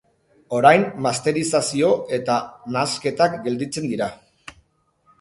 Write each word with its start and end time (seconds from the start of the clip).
Orain 0.59 0.85
masterizazio 1.07 1.91
eta 2.19 2.39
nahasketak 2.77 3.39
gelditzen 3.47 3.91
dira. 3.95 4.13